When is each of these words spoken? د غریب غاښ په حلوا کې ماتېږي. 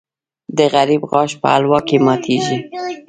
د 0.57 0.59
غریب 0.73 1.01
غاښ 1.11 1.31
په 1.41 1.47
حلوا 1.53 1.79
کې 1.87 1.97
ماتېږي. 2.05 2.57